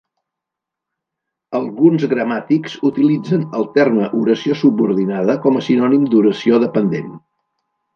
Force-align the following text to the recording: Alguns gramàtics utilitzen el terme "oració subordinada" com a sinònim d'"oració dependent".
Alguns 1.59 2.07
gramàtics 2.15 2.79
utilitzen 2.91 3.45
el 3.61 3.69
terme 3.79 4.11
"oració 4.25 4.61
subordinada" 4.67 5.41
com 5.49 5.59
a 5.59 5.67
sinònim 5.71 6.13
d'"oració 6.13 6.65
dependent". 6.71 7.19